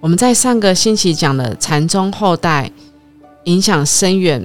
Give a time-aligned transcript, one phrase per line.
[0.00, 2.70] 我们在上个星期讲了禅宗后代
[3.44, 4.42] 影响深远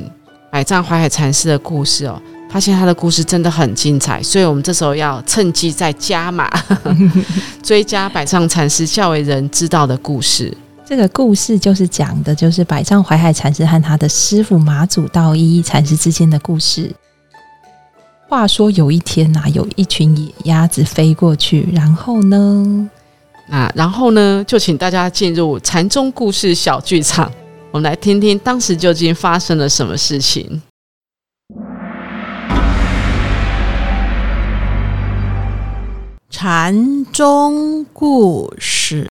[0.52, 2.20] 百丈怀海禅师的故事哦，
[2.50, 6.50] 发现他的故事真的很精彩，所以我们这时候要趁机再加码，
[7.62, 10.56] 追加百丈禅师较为人知道的故事。
[10.86, 16.92] 这个故事就是讲的，就是百丈怀海禅师和他的师傅马祖道一禅师之间的故事。
[18.28, 22.90] 话说有一天呐，有一群野鸭子飞过去，然后呢？
[23.52, 27.30] 啊，然后呢，就请大家进入禅宗故事小剧场，
[27.72, 30.62] 我们来听听当时究竟发生了什么事情。
[36.30, 39.10] 禅宗故事。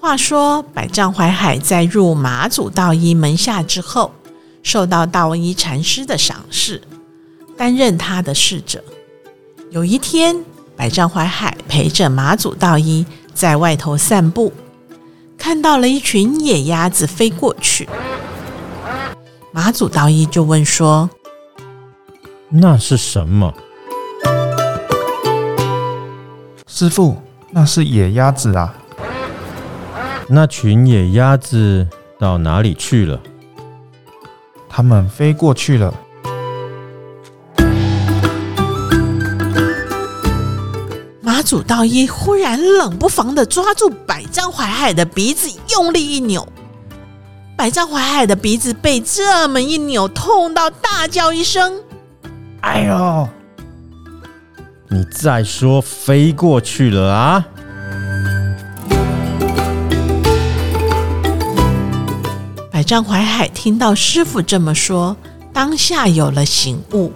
[0.00, 4.10] 话说，百丈怀海在入马祖道一门下之后，
[4.64, 6.82] 受到道一禅师的赏识。
[7.60, 8.82] 担任他的侍者。
[9.70, 10.34] 有一天，
[10.74, 14.50] 百丈怀海陪着马祖道一在外头散步，
[15.36, 17.86] 看到了一群野鸭子飞过去。
[19.52, 21.10] 马祖道一就问说
[22.48, 23.52] ：“那是什么？”
[26.66, 28.74] 师傅，那是野鸭子啊。
[30.28, 31.86] 那群野鸭子
[32.18, 33.20] 到哪里去了？
[34.66, 35.92] 它们飞过去了。
[41.40, 46.46] 马祖道一忽然冷不防的抓住百丈怀海的鼻子，用力一扭，
[47.56, 51.80] 百丈怀海的鼻子被这么一扭，痛到大叫一声
[52.60, 53.26] ：“哎呦！”
[54.90, 57.46] 你再说飞过去了啊！
[62.70, 65.16] 百丈怀海听到师傅这么说，
[65.54, 67.10] 当下有了醒悟。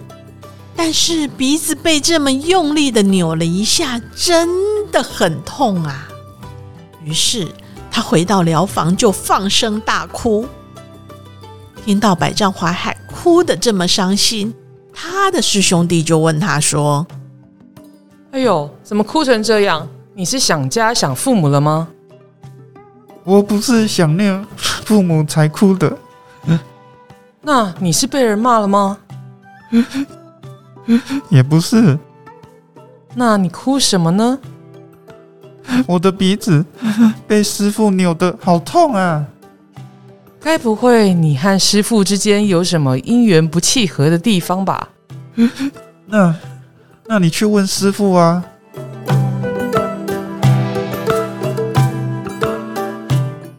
[0.75, 4.47] 但是鼻子被这么用力的扭了一下，真
[4.91, 6.07] 的很痛啊！
[7.03, 7.47] 于是
[7.89, 10.45] 他回到疗房就放声大哭。
[11.85, 14.53] 听到百丈怀海哭得这么伤心，
[14.93, 17.05] 他的师兄弟就问他说
[18.31, 19.87] ：“哎呦，怎么哭成这样？
[20.13, 21.87] 你是想家想父母了吗
[23.23, 25.97] ？”“我不是想念父母才哭的。
[27.41, 28.97] ”“那你是被人骂了吗？”
[31.29, 31.97] 也不是，
[33.13, 34.39] 那你哭什么呢？
[35.87, 36.63] 我的鼻子
[37.27, 39.25] 被师傅扭的好痛啊！
[40.39, 44.89] 该不会你和师傅之间有什么姻缘不契合的地方吧？
[46.05, 46.35] 那，
[47.07, 48.45] 那你去问师傅啊。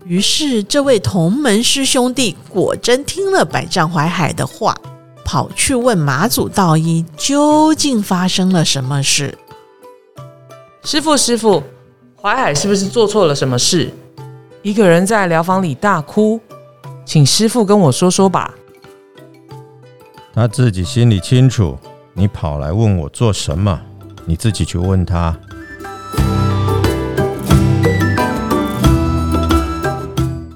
[0.05, 4.73] 于是，这位同门师兄弟果真听了百丈怀海的话。
[5.27, 9.37] 跑去问马祖道一，究竟发生了什么事？
[10.85, 11.61] 师傅，师傅，
[12.23, 13.93] 淮海是不是做错了什么事？
[14.63, 16.41] 一个人在疗房里大哭，
[17.05, 18.55] 请师傅跟我说说吧。
[20.33, 21.77] 他自己心里清楚，
[22.15, 23.81] 你跑来问我做什么？
[24.27, 25.37] 你自己去问他。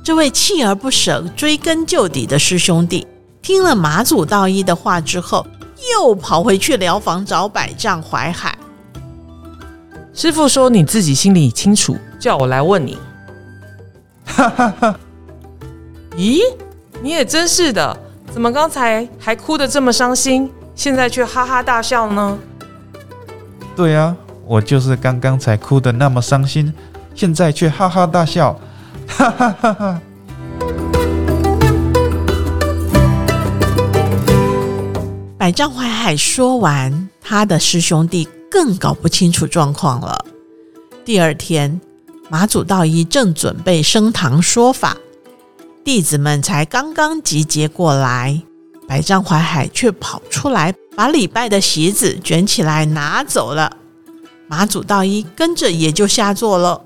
[0.04, 3.04] 这位锲而不舍、追根究底的师兄弟。
[3.43, 5.47] 听了马祖道一的话之后，
[5.95, 8.56] 又跑回去疗房找百丈怀海
[10.12, 12.99] 师傅说：“你自己心里清楚，叫我来问你。”
[14.27, 14.95] 哈哈哈！
[16.17, 16.41] 咦，
[17.03, 17.97] 你也真是的，
[18.31, 22.39] 怎么刚才还哭得这么伤心，现在却哈哈大笑呢？
[23.75, 24.15] 对啊，
[24.47, 26.72] 我就是刚刚才哭得那么伤心，
[27.15, 28.60] 现在却哈哈大笑，
[29.07, 30.01] 哈哈哈哈！
[35.50, 40.24] 百丈怀海说完，他的师兄弟更搞不清楚状况了。
[41.04, 41.80] 第二天，
[42.28, 44.97] 马祖道一正准备升堂说法，
[45.82, 48.41] 弟子们才刚刚集结过来，
[48.86, 53.76] 百丈怀海却跑出来，把礼拜的席子卷起来拿走了。
[54.47, 56.80] 马祖道一跟着也就下座了。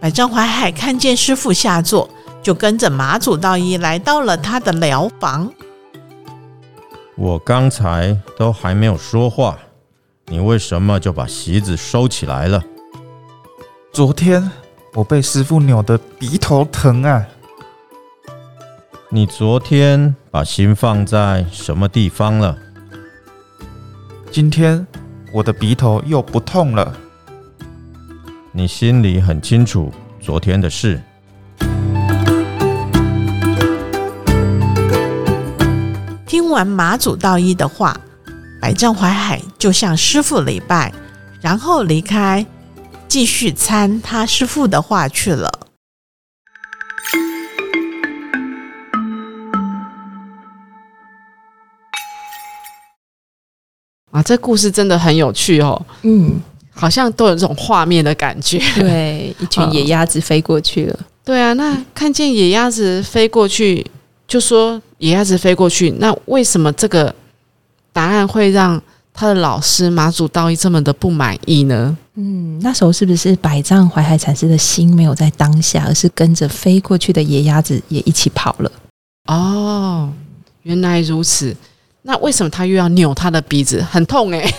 [0.00, 2.08] 百丈怀海看见师傅下座，
[2.42, 5.52] 就跟着马祖道一来到了他的疗房。
[7.22, 9.56] 我刚才都还没有说话，
[10.26, 12.60] 你为什么就把席子收起来了？
[13.92, 14.50] 昨天
[14.94, 17.24] 我被师傅扭得鼻头疼啊！
[19.08, 22.58] 你昨天把心放在什么地方了？
[24.32, 24.84] 今天
[25.32, 26.92] 我的鼻头又不痛了。
[28.50, 31.00] 你心里很清楚昨天的事。
[36.52, 37.98] 完马祖道一的话，
[38.60, 40.92] 百丈怀海就向师傅礼拜，
[41.40, 42.46] 然后离开，
[43.08, 45.50] 继续参他师傅的话去了。
[54.10, 56.38] 啊，这故事真的很有趣哦，嗯，
[56.74, 58.58] 好像都有这种画面的感觉。
[58.74, 60.98] 对，一群野鸭子飞过去了。
[61.24, 63.90] 对啊，那看见野鸭子飞过去，
[64.28, 67.12] 就说野鸭子飞过去，那为什么这个
[67.92, 68.80] 答案会让
[69.12, 71.98] 他的老师马祖道一这么的不满意呢？
[72.14, 78.70] 嗯，那时候是不是百丈怀海禅师的心没有在当下，而是跟着飞过去的野鸭子也一起跑了？
[79.26, 80.08] 哦，
[80.62, 81.56] 原来如此。
[82.02, 83.82] 那为什么他又要扭他的鼻子？
[83.82, 84.54] 很痛诶、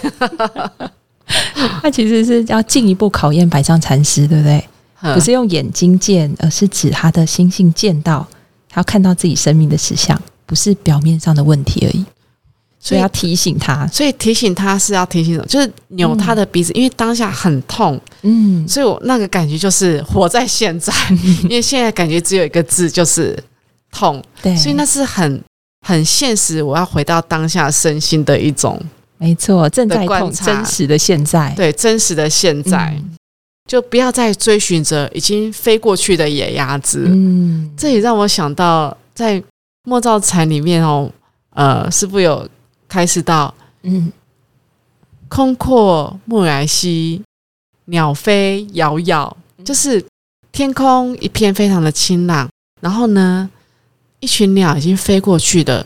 [1.82, 4.58] 他其实是要进一步考验百丈禅师，对不对？
[5.02, 8.28] 嗯不是用眼睛见，而是指他的心性见到，
[8.70, 10.22] 他要看到自己生命的实相，
[10.54, 12.06] 不是表面上的问题而已。
[12.80, 15.46] 所以要提醒他，所以提醒他是要提醒什么？
[15.48, 20.94] 就是扭他的鼻子，因为当下很痛，嗯，所以我那个感觉就是活在现在，
[21.50, 23.42] 因为现在感觉只有一个字，就是
[23.92, 25.42] 痛，对，所以那是很
[25.88, 28.80] 很现实，我要回到当下身心的一种
[29.18, 30.46] 没错，正在观察。
[30.46, 33.16] 真实的现在，对真实的现在，嗯。
[33.66, 37.06] 就不要再追寻着已经飞过去的野鸭子。
[37.08, 39.42] 嗯，这也让我想到在
[39.84, 41.12] 莫造禅里面哦，
[41.52, 42.50] 呃，师傅有
[42.88, 43.54] 开始到
[43.84, 44.12] 嗯。
[45.30, 47.20] 空阔木来兮，
[47.86, 49.36] 鸟飞遥遥，
[49.66, 50.06] 就是
[50.52, 52.48] 天空一片非常的清朗，
[52.82, 53.50] 然后呢，
[54.20, 55.84] 一群鸟已经飞过去的，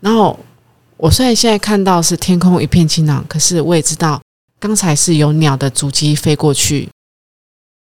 [0.00, 0.38] 然后
[0.98, 4.20] 我虽然现在看到是天空一片清朗，可是我也知道
[4.60, 6.86] 刚才是有鸟的足迹飞过去，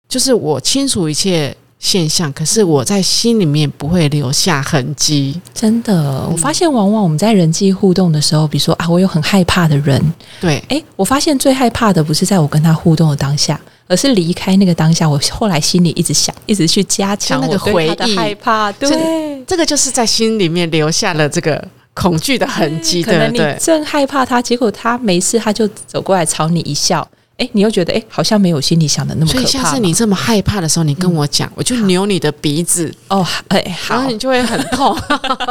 [0.08, 5.40] 就是我清楚一切现象，可是我在心里面不会留下痕迹。
[5.54, 10.02] 真的，我发现往往我们在人际互动的时候，比如说啊，我有很害怕的人，
[10.40, 15.08] 对，诶，我发现最害怕的不是在我跟他互动的当下，而是离开那个当下。
[15.08, 19.28] 我后来心里一直想，一直去加强那个回忆害怕，对。
[19.46, 23.38] 这个就是在心里面留下了这个恐惧的痕迹，可能你？
[23.58, 29.62] 正害怕他，结果他没事，他就走过来朝你一笑，诶，你又觉得诶，好像没有心里想的那么可怕所以。
[29.64, 34.96] 下次你这么害怕的时候，你跟我讲，我就扭你的鼻子，哦，哎，好然后，你就会很痛。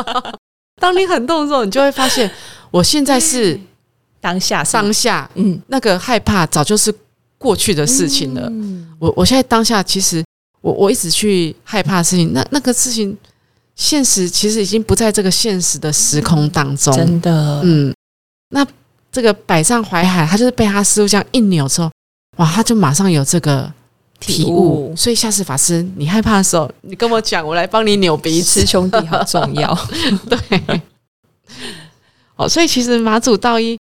[0.80, 2.30] 当你很痛的时候，你就会发现，
[2.72, 3.60] 我现在是
[4.22, 6.94] 当下是当下嗯那个害怕，早就是
[7.38, 8.48] 过去的事情了。
[8.52, 10.24] 嗯我我现在当下，其实
[10.62, 13.16] 我我一直去害怕的事情，那那个事情，
[13.76, 16.94] 现实其实已经不在这个现实的时空当中。
[16.96, 17.94] 真的，嗯，
[18.50, 18.66] 那
[19.12, 21.90] 这个百丈怀海，他就是被他师傅这样一扭之后，
[22.38, 23.72] 哇，他就马上有这个
[24.20, 24.94] 体体悟。
[24.96, 28.66] 所以下次法师，你害怕的时候，你跟我讲，我来帮你扭鼻子师。
[28.68, 29.78] 兄弟好 重要。
[30.30, 30.82] 对，
[32.36, 33.78] 哦，所以其实马祖道一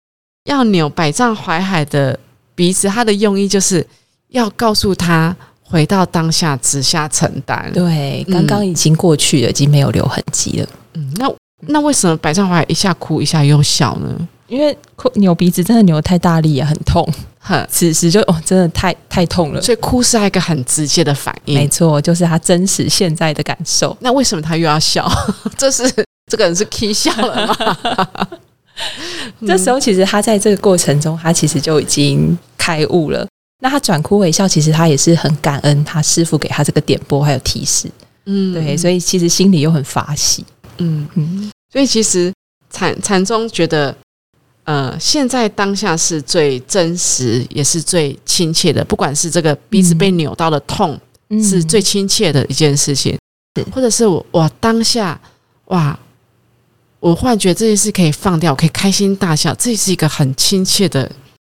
[0.46, 2.20] 要扭百丈怀海的
[2.56, 3.86] 鼻子，他的用意就是
[4.30, 7.72] 要告诉他回到当下，直下承担。
[7.74, 10.68] 对，嗯刚刚已经过去了，已经没有留痕迹了。
[10.96, 11.32] 嗯，那
[11.68, 14.28] 那为什么百丈怀海一下哭一下又笑呢？
[14.52, 17.08] 因为哭扭鼻子真的扭得太大力也很痛。
[17.40, 19.62] 哼，此时就哦，真的太太痛了。
[19.62, 21.56] 所以哭是他一个很直接的反应。
[21.56, 23.96] 没错，就是他真实现在的感受。
[24.02, 25.10] 那为什么他又要笑？
[25.58, 25.90] 这是
[26.30, 28.28] 这个人是 k 笑了吗？
[29.48, 33.26] 这时候其实他在这个过程中，他其实就已经开悟了。
[33.64, 37.90] 那他转哭为笑，其实他也是很感恩他师傅给他这个点拨还有提示。
[38.26, 40.46] 嗯对，所以其实心里又很法喜。
[40.78, 42.32] 嗯，嗯，所以其实
[42.70, 43.96] 禅禅宗觉得，
[44.64, 48.86] 呃，现在当下是最真实，也是最亲切的。
[48.86, 51.00] 不管是这个鼻子被扭到的痛，
[51.30, 53.18] 嗯是最亲切的一件事情，
[53.56, 55.20] 是或者是我我当下
[55.66, 55.98] 哇，
[57.00, 61.12] 我忽然觉得这件事可以放掉，我可以开心大笑，这是一个很亲切的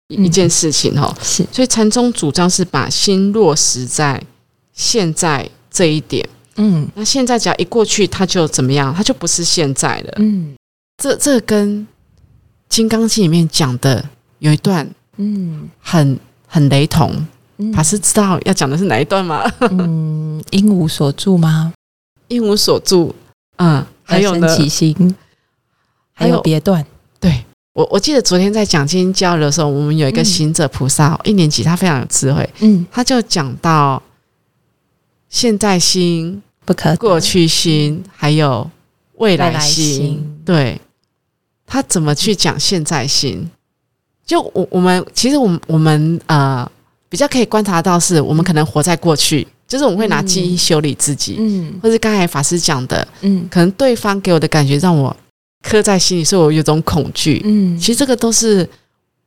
[0.08, 1.18] 一件事情哈、哦。
[1.22, 4.22] 是所以禅宗主张是把心落实在
[4.74, 6.28] 现在这一点。
[6.56, 8.94] 嗯那现在只要一过去，它就怎么样？
[8.96, 10.14] 它就不是现在了。
[10.18, 10.56] 嗯
[11.02, 11.80] 这这跟
[12.74, 14.04] 《金刚经》里面讲的
[14.40, 17.14] 有一段嗯很很雷同。
[17.58, 19.44] 嗯法师知道要讲的是哪一段吗？
[19.70, 21.72] 嗯，因无所住吗？
[22.30, 23.14] 应无所住，
[23.58, 24.96] 嗯，还有呢，起心，
[26.14, 26.84] 还还有有别段。
[27.20, 34.02] 对，我我记得昨天在讲经交流的时候，我们有一个嗯行者菩萨，一年级，他非常有智慧，嗯，他就讲到
[35.30, 38.68] 现在心、不可过去心，还有
[39.18, 39.60] 未来。
[39.60, 40.82] 心对，
[41.74, 43.50] 他怎么去讲现在心？
[44.24, 46.72] 就我我们其实我们我们呃
[47.10, 51.74] 比较可以观察到，是我们可能活在过去，就是我们会拿记忆修理自己，嗯。
[51.82, 53.48] 或是刚才法师讲的，嗯。
[53.50, 55.16] 可能对方给我的感觉让我
[55.64, 57.42] 刻在心里，所以我有种恐惧。
[57.44, 58.70] 嗯，其实这个都是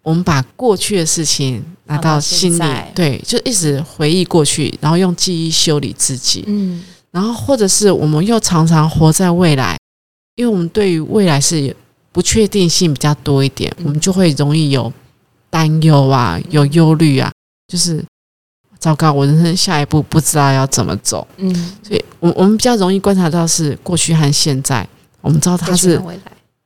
[0.02, 2.62] 我们把过去的事情拿到心里
[2.94, 6.84] 对，就一直回忆过去，然后用记忆修理自己，嗯。
[7.10, 9.76] 然后或者是我们又常常活在未来，
[10.36, 11.74] 因为我们对于未来是
[12.16, 13.84] 不确定性比较多一点，嗯。
[13.84, 14.90] 我们就会容易有
[15.50, 17.30] 担忧啊，有忧虑啊，
[17.68, 18.02] 就是
[18.78, 21.54] 糟糕，我人生下一步不知道要怎么走，嗯，
[21.86, 24.88] 所以我我们比较容易观察到是过去和现在，
[25.20, 26.02] 我们知道它是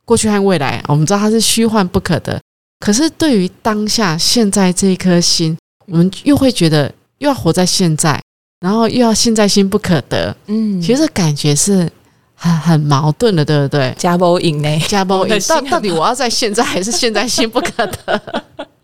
[0.05, 2.41] 过去和未来，我们知道它是虚幻不可得。
[2.79, 8.23] 可是对于当下现在这一颗心，我们又会觉得又要活在现在，
[8.61, 10.37] 然后又要现在心不可得。
[10.47, 11.91] 嗯，其实感觉是
[12.43, 13.95] 很很矛盾的，对不对？
[13.99, 18.21] 加波赢呢，加包我的心很到到底我要在现在还是现在心不可得？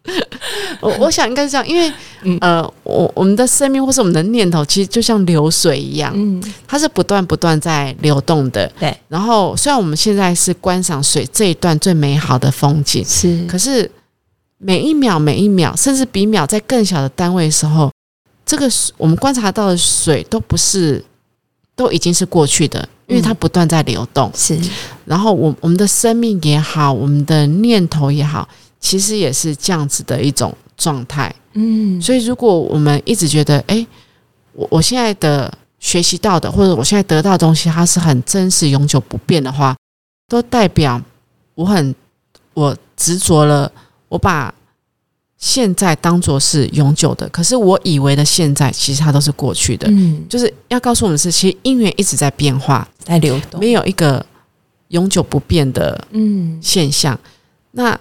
[0.81, 8.71] 我我想应该是这样，因为、嗯呃，我我们的生命或是我们的念头，其实就像流水一样，嗯，它是不断不断在流动的。
[8.79, 13.91] 对，然后虽然我们现在是观赏水这一段最美好的风景，是，可是
[14.59, 17.91] 每一秒每一秒，甚至比秒在更小的单位的时候，
[18.45, 21.05] 这个水我们观察到的水都不是
[21.77, 24.33] 都已经是过去的，因为它不断在流动。
[24.35, 24.59] 是，
[25.05, 28.49] 然后我我们的生命也好，我们的念头也好，
[28.81, 31.33] 其实也是这样子的一种状态。
[31.53, 33.87] 嗯，所以，如果我们一直觉得，哎，
[34.53, 39.77] 我我现在的学习到的，或者我现在得到的东西，它是很真实、永久不变的话，
[40.29, 41.01] 都代表
[41.55, 41.95] 我很
[42.55, 43.71] 我执着了，
[44.09, 44.53] 我把
[45.39, 49.87] 现在当做是永久的，可是我以为的现在，其实它都是过去的。
[49.91, 54.25] 嗯，就是要告诉我们是，其实因缘一直在变化，在流动，没有一个
[54.89, 57.19] 永久不变的嗯，现象。
[57.73, 57.99] 那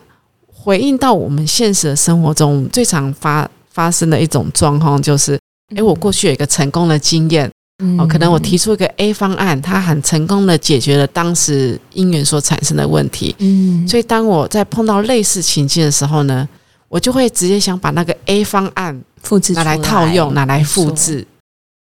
[0.48, 5.38] 回应到我们现实的生活中最常发发生的一种状况，就是，
[5.76, 7.52] 诶，我过去有一个成功的经验，
[7.84, 13.36] 嗯哦，可能我提出一个 A 方案，它很成功的解决了当时因缘所产生的问题。
[13.40, 16.48] 嗯，所以当我在碰到类似情境的时候呢，
[16.90, 21.26] 我就会直接想把那个 A 方案复制拿来套用，拿来复制。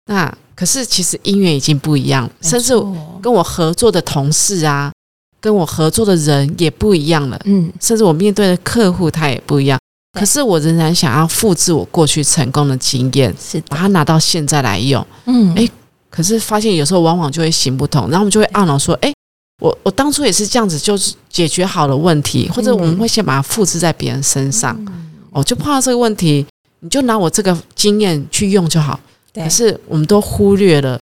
[0.07, 2.75] 那可是其实因缘已经不一样，甚至
[3.23, 4.93] 跟我合作的同事啊，
[5.41, 7.41] 跟我合作的人也不一样了。
[7.45, 9.79] 嗯，甚至我面对的客户他也不一样。
[10.19, 15.07] 可是我仍然想要复制我过去成功的经验，是，把它拿到现在来用。
[15.27, 15.71] 嗯，诶
[16.11, 19.15] 可是发现有时候往往就会行不通，然后我们就会懊恼说：“诶，
[19.61, 24.77] 我我当初也是这样子，就是解决好了问题，或者我们会先把它复制在别人身上。
[24.89, 26.45] 嗯哦，就碰到这个问题，
[26.81, 28.99] 你就拿我这个经验去用就好。
[29.33, 30.99] 对可是我们都忽略了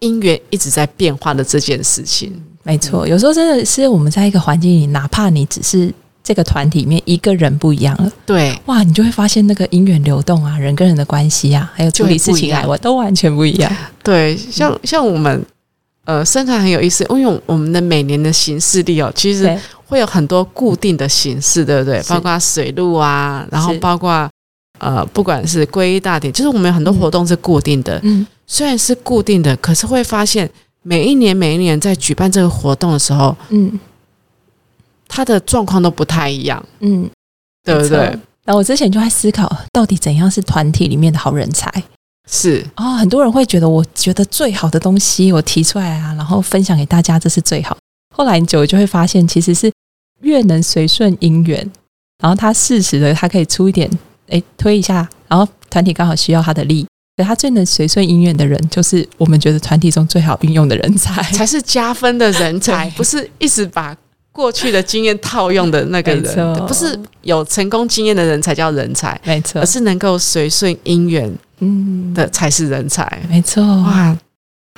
[0.00, 2.30] 因缘一直在变化的这件事情。
[2.62, 5.90] 没错，有时候真的是我们在一个环境里，哪怕你只是
[6.22, 13.76] 这个团体里面一个人不一样了，对，哇，你就会发现那个因缘流动啊，人跟人的关系啊，还有处理事情来，就会不一样我都完全不一样。
[14.02, 15.42] 对，像像我们
[16.04, 22.02] 呃生团很有意思，因为我们的每年的形式力哦，其实，会有很多固定的形式，对不对？
[22.08, 24.28] 包括水路啊，然后包括
[24.78, 28.00] 呃，不管是皈依大典，就是我们有很多活动是固定的。
[28.02, 30.50] 嗯，虽然是固定的，可是会发现
[30.82, 33.78] 每一年每一年在举办这个活动的时候，嗯。
[35.14, 37.06] 它的状况都不太一样，嗯，
[37.62, 37.98] 对不对？
[38.46, 41.70] 然后我之前就在思考，到底怎样是团体里面的好人才
[42.30, 42.92] 是，哦？
[42.94, 47.76] 很多人会觉得，我觉得最好的东西我提出来啊，然后分享给大家，这是最好。
[48.14, 49.72] 后来你久了就会发现，其实是
[50.20, 51.58] 越能随顺因缘，
[52.22, 53.90] 然后他适时的，他可以出一点，
[54.28, 56.86] 哎，推一下，然后团体刚好需要他的力。
[57.16, 61.22] 所以他最能随顺因缘的人，就是我们觉得团体中最好运用的人才。
[61.24, 63.94] 才是加分的人才， 不是一直把
[64.32, 69.60] 过去的经验套用的那个人，不是有成功经验的人才叫人才，没错。
[69.60, 73.22] 而，是能够随顺因缘嗯，的才是人才。
[73.28, 74.16] 没错，哇，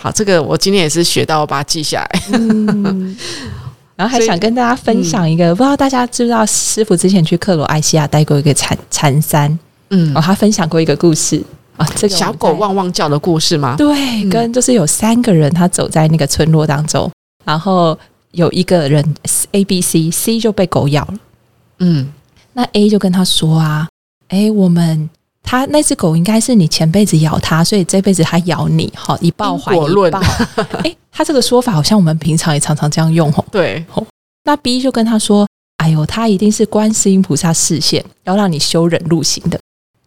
[0.02, 2.22] 好，这个我今天也是学到，我把它记下来。
[2.32, 3.16] 嗯，
[3.94, 9.56] 然后还想跟大家分享一个，不知道大家知不知道，师傅之前去克罗埃西亚待过一个禅禅山，
[9.90, 10.12] 嗯。
[10.16, 11.40] 哦，，他分享过一个故事。
[11.76, 13.76] 啊，这个小狗汪汪叫的故事吗？
[13.76, 13.86] 对，
[14.24, 14.28] 嗯。
[14.30, 17.10] 跟就是有三个人，他走在那个村落当中，
[17.44, 17.98] 然后
[18.34, 19.14] 有一个人
[19.52, 21.14] A、B、C、C 就被狗咬了，
[21.78, 22.12] 嗯，
[22.52, 23.88] 那 A 就跟他说啊，
[24.28, 25.08] 哎，我们。
[25.46, 30.18] 他那只狗应该是你前辈子咬它，所以这辈子它咬你，好一报还因果论一报。
[30.82, 33.44] 哎，他这个说法好像我们平常也常常这样用吼。
[33.52, 33.84] 对，
[34.44, 39.60] 那 B 就跟他说：“哎呦，他一定是观世音菩萨示现，要让你修忍入行的。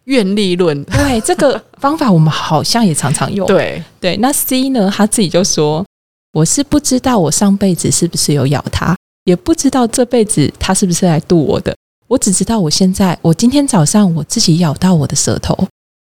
[0.06, 3.46] 愿力论，对，这个方法我们好像也常常用。
[3.46, 4.92] 对，对，那 C 呢？
[4.92, 5.86] 他自己就说
[6.32, 11.74] ：“我是不知道我上辈子是不是有咬他，也不知道这辈子他是不是来渡我的。
[12.06, 15.56] 我只知道我现在，我今天早上我自己咬到我的舌头，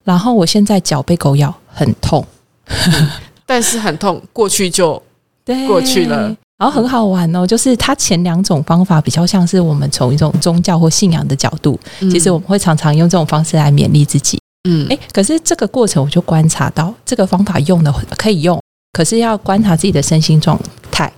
[0.04, 2.26] 然后我现在脚被狗咬，很痛。
[3.46, 5.02] 但是很痛，过去就
[5.46, 6.36] 对，过去了。
[6.58, 14.40] 然后很好玩哦，就是他前两种方法比较像是我们从一种宗教或信仰的角度，其实我们会常常用这种方式来勉励自己。
[14.70, 18.61] 嗯，诶，可是这个过程我就观察到，这个方法用的可以用，
[18.94, 20.60] 可是要观察自己的身心状
[20.92, 21.12] 态。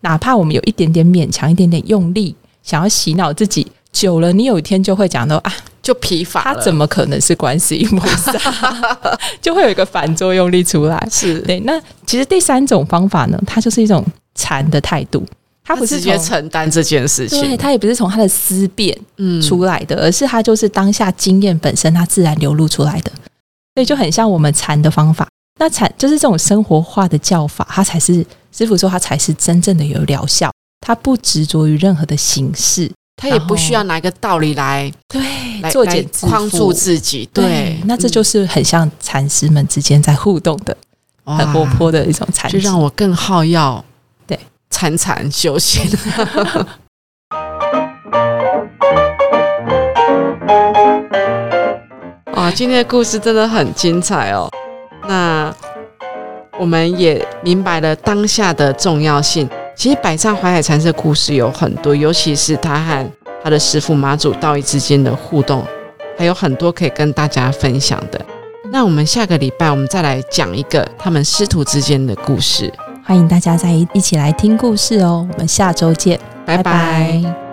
[0.00, 5.52] 哪怕我们有一点点勉强、一点点用力，想要洗脑自己，久了你有一天就会讲到啊，
[5.82, 8.32] 就疲乏他，怎么可能是观世音菩萨？
[9.42, 11.08] 就会有一个反作用力出来。
[11.10, 14.04] 是对，那其实第三种方法呢，它就是一种
[14.36, 15.24] 禅的态度，
[15.64, 17.56] 他不是直接承担这件事情对，情？
[17.56, 23.10] 它也不是从他的思辨嗯出来的，而是他就是当下经验本身，他自然流露出来的。
[23.74, 25.26] 所以就很像我们禅的方法。
[25.58, 30.50] 那禅就是这种生活化的叫法，它才是师傅说它才是真正的有疗效。
[30.80, 36.70] 它不执着于任何的形式，它也不需要拿一个道理来对来来作茧框住。
[36.72, 37.26] 自己。
[37.32, 40.76] 对对，，那这就是很像禅师们之间在互动的，
[41.24, 42.60] 嗯很活哇泼的一种禅师。
[42.60, 43.82] 就让我更好要
[44.26, 44.38] 对
[44.70, 45.90] 禅禅修行。
[52.34, 54.46] 哇，今天的故事真的很精彩哦。
[55.08, 55.54] 那
[56.58, 59.48] 我们也明白了当下的重要性。
[59.74, 63.10] 其实百丈怀海禅师的故事有很多，尤其是他和
[63.44, 65.62] 他的师傅马祖道义之间的互动，
[66.16, 68.18] 还有很多可以跟大家分享的。
[68.72, 72.72] 那我们下个礼拜我们再来讲一个他们师徒之间的故事。
[73.04, 75.28] 欢迎大家再一起来听故事哦。
[75.30, 77.45] 我们下周见，拜拜拜